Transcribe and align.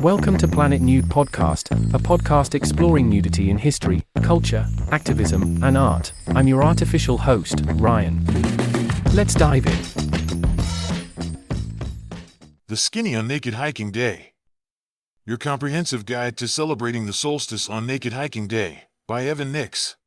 Welcome 0.00 0.38
to 0.38 0.48
Planet 0.48 0.80
Nude 0.80 1.04
Podcast, 1.04 1.72
a 1.92 1.98
podcast 1.98 2.54
exploring 2.54 3.10
nudity 3.10 3.50
in 3.50 3.58
history, 3.58 4.02
culture, 4.22 4.66
activism, 4.90 5.62
and 5.62 5.76
art. 5.76 6.14
I'm 6.28 6.48
your 6.48 6.64
artificial 6.64 7.18
host, 7.18 7.60
Ryan. 7.74 8.24
Let's 9.12 9.34
dive 9.34 9.66
in. 9.66 9.78
The 12.68 12.78
Skinny 12.78 13.14
on 13.14 13.28
Naked 13.28 13.52
Hiking 13.52 13.90
Day. 13.90 14.32
Your 15.26 15.36
comprehensive 15.36 16.06
guide 16.06 16.38
to 16.38 16.48
celebrating 16.48 17.04
the 17.04 17.12
solstice 17.12 17.68
on 17.68 17.86
Naked 17.86 18.14
Hiking 18.14 18.48
Day 18.48 18.84
by 19.06 19.26
Evan 19.26 19.52
Nix. 19.52 19.98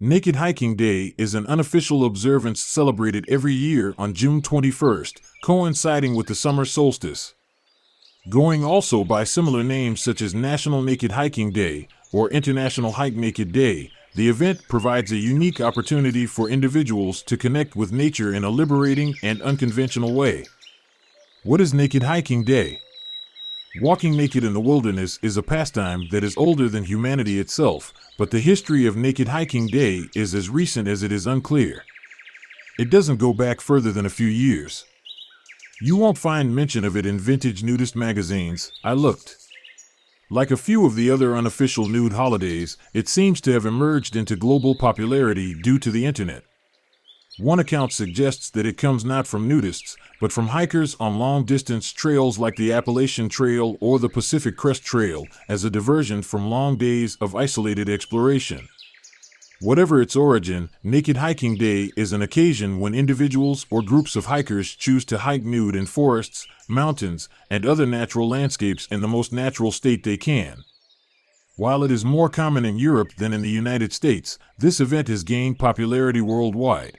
Naked 0.00 0.34
Hiking 0.34 0.74
Day 0.74 1.14
is 1.16 1.36
an 1.36 1.46
unofficial 1.46 2.04
observance 2.04 2.60
celebrated 2.60 3.26
every 3.28 3.54
year 3.54 3.94
on 3.96 4.12
June 4.12 4.42
21st, 4.42 5.20
coinciding 5.44 6.16
with 6.16 6.26
the 6.26 6.34
summer 6.34 6.64
solstice. 6.64 7.34
Going 8.30 8.64
also 8.64 9.04
by 9.04 9.24
similar 9.24 9.62
names 9.62 10.00
such 10.00 10.22
as 10.22 10.34
National 10.34 10.80
Naked 10.80 11.12
Hiking 11.12 11.50
Day 11.50 11.88
or 12.10 12.30
International 12.30 12.92
Hike 12.92 13.14
Naked 13.14 13.52
Day, 13.52 13.90
the 14.14 14.30
event 14.30 14.62
provides 14.66 15.12
a 15.12 15.16
unique 15.16 15.60
opportunity 15.60 16.24
for 16.24 16.48
individuals 16.48 17.22
to 17.24 17.36
connect 17.36 17.76
with 17.76 17.92
nature 17.92 18.32
in 18.32 18.42
a 18.42 18.48
liberating 18.48 19.14
and 19.22 19.42
unconventional 19.42 20.14
way. 20.14 20.46
What 21.42 21.60
is 21.60 21.74
Naked 21.74 22.04
Hiking 22.04 22.44
Day? 22.44 22.80
Walking 23.82 24.16
naked 24.16 24.42
in 24.42 24.54
the 24.54 24.60
wilderness 24.60 25.18
is 25.20 25.36
a 25.36 25.42
pastime 25.42 26.08
that 26.10 26.24
is 26.24 26.36
older 26.38 26.70
than 26.70 26.84
humanity 26.84 27.38
itself, 27.38 27.92
but 28.16 28.30
the 28.30 28.40
history 28.40 28.86
of 28.86 28.96
Naked 28.96 29.28
Hiking 29.28 29.66
Day 29.66 30.04
is 30.14 30.34
as 30.34 30.48
recent 30.48 30.88
as 30.88 31.02
it 31.02 31.12
is 31.12 31.26
unclear. 31.26 31.84
It 32.78 32.88
doesn't 32.88 33.18
go 33.18 33.34
back 33.34 33.60
further 33.60 33.92
than 33.92 34.06
a 34.06 34.10
few 34.10 34.28
years. 34.28 34.86
You 35.80 35.96
won't 35.96 36.18
find 36.18 36.54
mention 36.54 36.84
of 36.84 36.96
it 36.96 37.04
in 37.04 37.18
vintage 37.18 37.64
nudist 37.64 37.96
magazines, 37.96 38.70
I 38.84 38.92
looked. 38.92 39.36
Like 40.30 40.50
a 40.50 40.56
few 40.56 40.86
of 40.86 40.94
the 40.94 41.10
other 41.10 41.36
unofficial 41.36 41.88
nude 41.88 42.12
holidays, 42.12 42.76
it 42.92 43.08
seems 43.08 43.40
to 43.42 43.52
have 43.52 43.66
emerged 43.66 44.14
into 44.14 44.36
global 44.36 44.74
popularity 44.76 45.52
due 45.52 45.78
to 45.80 45.90
the 45.90 46.06
internet. 46.06 46.44
One 47.38 47.58
account 47.58 47.92
suggests 47.92 48.48
that 48.50 48.66
it 48.66 48.78
comes 48.78 49.04
not 49.04 49.26
from 49.26 49.48
nudists, 49.48 49.96
but 50.20 50.30
from 50.30 50.48
hikers 50.48 50.96
on 51.00 51.18
long 51.18 51.44
distance 51.44 51.92
trails 51.92 52.38
like 52.38 52.54
the 52.54 52.72
Appalachian 52.72 53.28
Trail 53.28 53.76
or 53.80 53.98
the 53.98 54.08
Pacific 54.08 54.56
Crest 54.56 54.84
Trail 54.84 55.26
as 55.48 55.64
a 55.64 55.70
diversion 55.70 56.22
from 56.22 56.48
long 56.48 56.76
days 56.76 57.16
of 57.20 57.34
isolated 57.34 57.88
exploration. 57.88 58.68
Whatever 59.60 60.02
its 60.02 60.16
origin, 60.16 60.68
Naked 60.82 61.18
Hiking 61.18 61.54
Day 61.54 61.92
is 61.96 62.12
an 62.12 62.22
occasion 62.22 62.80
when 62.80 62.94
individuals 62.94 63.66
or 63.70 63.82
groups 63.82 64.16
of 64.16 64.26
hikers 64.26 64.74
choose 64.74 65.04
to 65.06 65.18
hike 65.18 65.44
nude 65.44 65.76
in 65.76 65.86
forests, 65.86 66.46
mountains, 66.68 67.28
and 67.48 67.64
other 67.64 67.86
natural 67.86 68.28
landscapes 68.28 68.88
in 68.88 69.00
the 69.00 69.08
most 69.08 69.32
natural 69.32 69.70
state 69.70 70.02
they 70.02 70.16
can. 70.16 70.64
While 71.56 71.84
it 71.84 71.92
is 71.92 72.04
more 72.04 72.28
common 72.28 72.64
in 72.64 72.78
Europe 72.78 73.12
than 73.16 73.32
in 73.32 73.42
the 73.42 73.48
United 73.48 73.92
States, 73.92 74.40
this 74.58 74.80
event 74.80 75.06
has 75.06 75.22
gained 75.22 75.60
popularity 75.60 76.20
worldwide. 76.20 76.98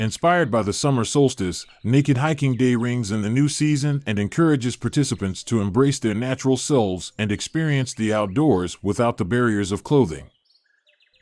Inspired 0.00 0.50
by 0.50 0.62
the 0.62 0.72
summer 0.72 1.04
solstice, 1.04 1.64
Naked 1.84 2.16
Hiking 2.16 2.56
Day 2.56 2.74
rings 2.74 3.12
in 3.12 3.22
the 3.22 3.30
new 3.30 3.48
season 3.48 4.02
and 4.04 4.18
encourages 4.18 4.74
participants 4.74 5.44
to 5.44 5.60
embrace 5.60 6.00
their 6.00 6.14
natural 6.14 6.56
selves 6.56 7.12
and 7.16 7.30
experience 7.30 7.94
the 7.94 8.12
outdoors 8.12 8.82
without 8.82 9.16
the 9.16 9.24
barriers 9.24 9.70
of 9.70 9.84
clothing. 9.84 10.31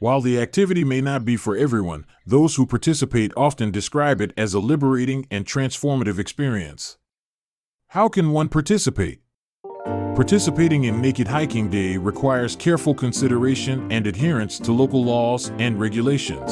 While 0.00 0.22
the 0.22 0.40
activity 0.40 0.82
may 0.82 1.02
not 1.02 1.26
be 1.26 1.36
for 1.36 1.54
everyone, 1.54 2.06
those 2.24 2.56
who 2.56 2.64
participate 2.64 3.32
often 3.36 3.70
describe 3.70 4.22
it 4.22 4.32
as 4.34 4.54
a 4.54 4.58
liberating 4.58 5.26
and 5.30 5.44
transformative 5.44 6.18
experience. 6.18 6.96
How 7.88 8.08
can 8.08 8.30
one 8.30 8.48
participate? 8.48 9.20
Participating 10.16 10.84
in 10.84 11.02
Naked 11.02 11.28
Hiking 11.28 11.68
Day 11.68 11.98
requires 11.98 12.56
careful 12.56 12.94
consideration 12.94 13.92
and 13.92 14.06
adherence 14.06 14.58
to 14.60 14.72
local 14.72 15.04
laws 15.04 15.52
and 15.58 15.78
regulations. 15.78 16.50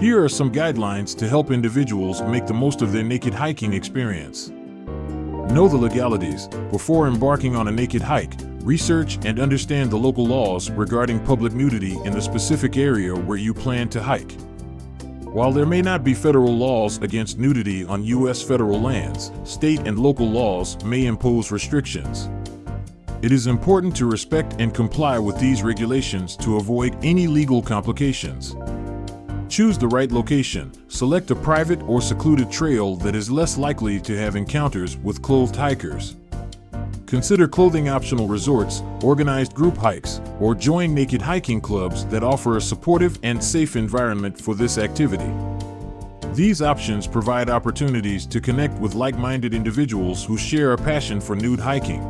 Here 0.00 0.24
are 0.24 0.30
some 0.30 0.50
guidelines 0.50 1.14
to 1.18 1.28
help 1.28 1.50
individuals 1.50 2.22
make 2.22 2.46
the 2.46 2.54
most 2.54 2.80
of 2.80 2.90
their 2.90 3.04
naked 3.04 3.34
hiking 3.34 3.74
experience. 3.74 4.48
Know 4.48 5.68
the 5.68 5.76
legalities. 5.76 6.48
Before 6.70 7.06
embarking 7.06 7.54
on 7.54 7.68
a 7.68 7.70
naked 7.70 8.00
hike, 8.00 8.32
research 8.62 9.18
and 9.24 9.38
understand 9.38 9.90
the 9.90 9.96
local 9.96 10.26
laws 10.26 10.70
regarding 10.70 11.24
public 11.24 11.52
nudity 11.52 11.96
in 12.04 12.12
the 12.12 12.20
specific 12.20 12.76
area 12.76 13.14
where 13.14 13.38
you 13.38 13.54
plan 13.54 13.88
to 13.88 14.02
hike. 14.02 14.32
While 15.32 15.52
there 15.52 15.66
may 15.66 15.80
not 15.80 16.02
be 16.02 16.12
federal 16.12 16.56
laws 16.56 16.98
against 16.98 17.38
nudity 17.38 17.84
on 17.84 18.04
U.S. 18.04 18.42
federal 18.42 18.80
lands, 18.80 19.30
state 19.44 19.80
and 19.86 19.98
local 19.98 20.28
laws 20.28 20.82
may 20.84 21.06
impose 21.06 21.52
restrictions. 21.52 22.28
It 23.22 23.32
is 23.32 23.46
important 23.46 23.94
to 23.96 24.06
respect 24.10 24.56
and 24.58 24.74
comply 24.74 25.18
with 25.18 25.38
these 25.38 25.62
regulations 25.62 26.36
to 26.38 26.56
avoid 26.56 26.96
any 27.04 27.26
legal 27.26 27.62
complications. 27.62 28.56
Choose 29.48 29.76
the 29.76 29.88
right 29.88 30.10
location. 30.10 30.72
Select 30.88 31.30
a 31.30 31.34
private 31.34 31.82
or 31.82 32.00
secluded 32.00 32.50
trail 32.50 32.96
that 32.96 33.14
is 33.14 33.30
less 33.30 33.58
likely 33.58 34.00
to 34.00 34.16
have 34.16 34.36
encounters 34.36 34.96
with 34.96 35.22
clothed 35.22 35.54
hikers. 35.56 36.16
Consider 37.10 37.48
clothing 37.48 37.88
optional 37.88 38.28
resorts, 38.28 38.84
organized 39.02 39.52
group 39.52 39.76
hikes, 39.76 40.20
or 40.38 40.54
join 40.54 40.94
naked 40.94 41.20
hiking 41.20 41.60
clubs 41.60 42.06
that 42.06 42.22
offer 42.22 42.56
a 42.56 42.60
supportive 42.60 43.18
and 43.24 43.42
safe 43.42 43.74
environment 43.74 44.40
for 44.40 44.54
this 44.54 44.78
activity. 44.78 45.28
These 46.34 46.62
options 46.62 47.08
provide 47.08 47.50
opportunities 47.50 48.26
to 48.26 48.40
connect 48.40 48.74
with 48.74 48.94
like 48.94 49.18
minded 49.18 49.54
individuals 49.54 50.24
who 50.24 50.38
share 50.38 50.72
a 50.72 50.78
passion 50.78 51.20
for 51.20 51.34
nude 51.34 51.58
hiking. 51.58 52.00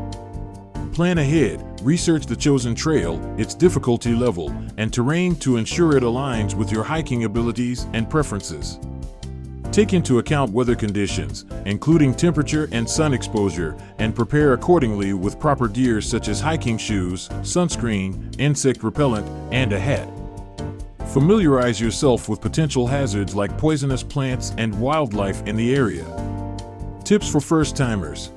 Plan 0.92 1.16
ahead, 1.16 1.64
research 1.82 2.26
the 2.26 2.36
chosen 2.36 2.74
trail, 2.74 3.18
its 3.38 3.54
difficulty 3.54 4.14
level, 4.14 4.50
and 4.76 4.92
terrain 4.92 5.34
to 5.36 5.56
ensure 5.56 5.96
it 5.96 6.02
aligns 6.02 6.52
with 6.52 6.70
your 6.70 6.84
hiking 6.84 7.24
abilities 7.24 7.86
and 7.94 8.10
preferences. 8.10 8.78
Take 9.72 9.92
into 9.92 10.18
account 10.18 10.50
weather 10.50 10.74
conditions, 10.74 11.44
including 11.64 12.12
temperature 12.12 12.68
and 12.72 12.88
sun 12.88 13.14
exposure, 13.14 13.76
and 13.98 14.14
prepare 14.14 14.52
accordingly 14.52 15.12
with 15.12 15.38
proper 15.38 15.68
gear 15.68 16.00
such 16.00 16.26
as 16.26 16.40
hiking 16.40 16.76
shoes, 16.76 17.28
sunscreen, 17.42 18.34
insect 18.40 18.82
repellent, 18.82 19.28
and 19.52 19.72
a 19.72 19.78
hat. 19.78 20.08
Familiarize 21.12 21.80
yourself 21.80 22.28
with 22.28 22.40
potential 22.40 22.86
hazards 22.86 23.36
like 23.36 23.56
poisonous 23.58 24.02
plants 24.02 24.52
and 24.58 24.78
wildlife 24.80 25.46
in 25.46 25.56
the 25.56 25.74
area. 25.74 26.04
Tips 27.04 27.30
for 27.30 27.40
first 27.40 27.76
timers 27.76 28.32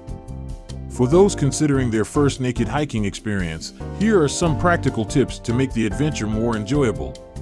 for 0.94 1.08
those 1.08 1.34
considering 1.34 1.90
their 1.90 2.06
first 2.06 2.40
naked 2.40 2.68
hiking 2.68 3.06
experience, 3.06 3.74
here 3.98 4.22
are 4.22 4.28
some 4.28 4.60
practical 4.60 5.04
tips 5.04 5.40
to 5.40 5.52
make 5.52 5.74
the 5.74 5.88
adventure 5.88 6.28
more 6.28 6.56
enjoyable. 6.56 7.33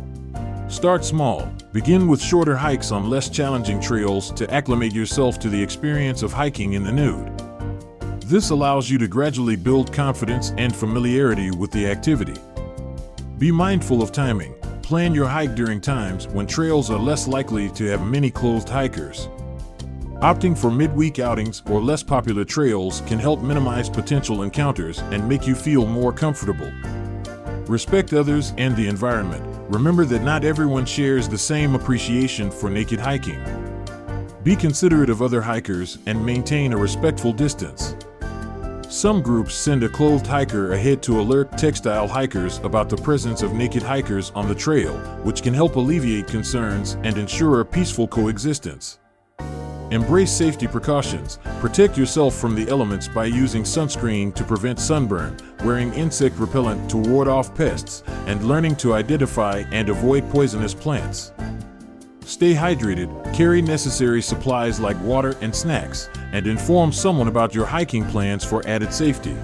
Start 0.71 1.03
small. 1.03 1.51
Begin 1.73 2.07
with 2.07 2.21
shorter 2.21 2.55
hikes 2.55 2.93
on 2.93 3.09
less 3.09 3.27
challenging 3.27 3.81
trails 3.81 4.31
to 4.31 4.49
acclimate 4.51 4.93
yourself 4.93 5.37
to 5.39 5.49
the 5.49 5.61
experience 5.61 6.23
of 6.23 6.31
hiking 6.31 6.73
in 6.73 6.83
the 6.85 6.91
nude. 6.93 7.37
This 8.21 8.51
allows 8.51 8.89
you 8.89 8.97
to 8.99 9.07
gradually 9.09 9.57
build 9.57 9.91
confidence 9.91 10.53
and 10.57 10.73
familiarity 10.73 11.51
with 11.51 11.71
the 11.71 11.85
activity. 11.85 12.39
Be 13.37 13.51
mindful 13.51 14.01
of 14.01 14.13
timing. 14.13 14.55
Plan 14.81 15.13
your 15.13 15.27
hike 15.27 15.55
during 15.55 15.81
times 15.81 16.29
when 16.29 16.47
trails 16.47 16.89
are 16.89 16.97
less 16.97 17.27
likely 17.27 17.69
to 17.71 17.83
have 17.87 18.07
many 18.07 18.31
clothed 18.31 18.69
hikers. 18.69 19.27
Opting 20.21 20.57
for 20.57 20.71
midweek 20.71 21.19
outings 21.19 21.63
or 21.69 21.81
less 21.81 22.01
popular 22.01 22.45
trails 22.45 23.01
can 23.07 23.19
help 23.19 23.41
minimize 23.41 23.89
potential 23.89 24.43
encounters 24.43 24.99
and 24.99 25.27
make 25.27 25.45
you 25.45 25.53
feel 25.53 25.85
more 25.85 26.13
comfortable. 26.13 26.71
Respect 27.71 28.11
others 28.11 28.53
and 28.57 28.75
the 28.75 28.89
environment. 28.89 29.41
Remember 29.69 30.03
that 30.03 30.23
not 30.23 30.43
everyone 30.43 30.85
shares 30.85 31.29
the 31.29 31.37
same 31.37 31.73
appreciation 31.73 32.51
for 32.51 32.69
naked 32.69 32.99
hiking. 32.99 33.41
Be 34.43 34.57
considerate 34.57 35.09
of 35.09 35.21
other 35.21 35.39
hikers 35.39 35.97
and 36.05 36.25
maintain 36.25 36.73
a 36.73 36.77
respectful 36.77 37.31
distance. 37.31 37.95
Some 38.89 39.21
groups 39.21 39.55
send 39.55 39.83
a 39.83 39.87
clothed 39.87 40.27
hiker 40.27 40.73
ahead 40.73 41.01
to 41.03 41.21
alert 41.21 41.57
textile 41.57 42.09
hikers 42.09 42.57
about 42.57 42.89
the 42.89 42.97
presence 42.97 43.41
of 43.41 43.53
naked 43.53 43.83
hikers 43.83 44.33
on 44.35 44.49
the 44.49 44.55
trail, 44.55 44.97
which 45.23 45.41
can 45.41 45.53
help 45.53 45.77
alleviate 45.77 46.27
concerns 46.27 46.97
and 47.03 47.17
ensure 47.17 47.61
a 47.61 47.65
peaceful 47.65 48.05
coexistence. 48.05 48.99
Embrace 49.91 50.31
safety 50.31 50.67
precautions. 50.67 51.37
Protect 51.59 51.97
yourself 51.97 52.33
from 52.33 52.55
the 52.55 52.69
elements 52.69 53.09
by 53.09 53.25
using 53.25 53.63
sunscreen 53.63 54.33
to 54.33 54.43
prevent 54.45 54.79
sunburn, 54.79 55.35
wearing 55.65 55.93
insect 55.93 56.37
repellent 56.39 56.89
to 56.89 56.95
ward 56.95 57.27
off 57.27 57.53
pests, 57.53 58.01
and 58.25 58.41
learning 58.45 58.73
to 58.77 58.93
identify 58.93 59.65
and 59.73 59.89
avoid 59.89 60.29
poisonous 60.29 60.73
plants. 60.73 61.33
Stay 62.21 62.53
hydrated, 62.53 63.35
carry 63.35 63.61
necessary 63.61 64.21
supplies 64.21 64.79
like 64.79 64.97
water 65.01 65.35
and 65.41 65.53
snacks, 65.53 66.09
and 66.31 66.47
inform 66.47 66.93
someone 66.93 67.27
about 67.27 67.53
your 67.53 67.65
hiking 67.65 68.05
plans 68.05 68.45
for 68.45 68.65
added 68.65 68.93
safety. 68.93 69.35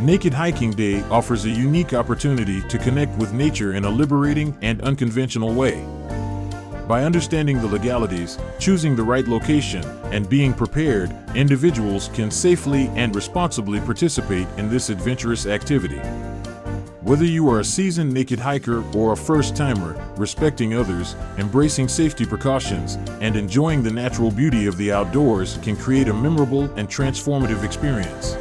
Naked 0.00 0.32
Hiking 0.32 0.70
Day 0.70 1.02
offers 1.10 1.44
a 1.44 1.50
unique 1.50 1.92
opportunity 1.92 2.62
to 2.68 2.78
connect 2.78 3.16
with 3.18 3.34
nature 3.34 3.74
in 3.74 3.84
a 3.84 3.90
liberating 3.90 4.56
and 4.62 4.80
unconventional 4.80 5.52
way. 5.52 5.86
By 6.92 7.04
understanding 7.04 7.58
the 7.58 7.68
legalities, 7.68 8.36
choosing 8.58 8.94
the 8.94 9.02
right 9.02 9.26
location, 9.26 9.82
and 10.12 10.28
being 10.28 10.52
prepared, 10.52 11.10
individuals 11.34 12.10
can 12.12 12.30
safely 12.30 12.88
and 12.88 13.16
responsibly 13.16 13.80
participate 13.80 14.46
in 14.58 14.68
this 14.68 14.90
adventurous 14.90 15.46
activity. 15.46 16.00
Whether 17.00 17.24
you 17.24 17.48
are 17.48 17.60
a 17.60 17.64
seasoned 17.64 18.12
naked 18.12 18.38
hiker 18.38 18.84
or 18.94 19.12
a 19.12 19.16
first 19.16 19.56
timer, 19.56 19.96
respecting 20.18 20.74
others, 20.74 21.16
embracing 21.38 21.88
safety 21.88 22.26
precautions, 22.26 22.96
and 23.22 23.36
enjoying 23.36 23.82
the 23.82 23.90
natural 23.90 24.30
beauty 24.30 24.66
of 24.66 24.76
the 24.76 24.92
outdoors 24.92 25.58
can 25.62 25.76
create 25.76 26.08
a 26.08 26.12
memorable 26.12 26.64
and 26.76 26.90
transformative 26.90 27.64
experience. 27.64 28.36